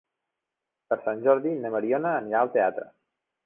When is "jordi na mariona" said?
1.29-2.17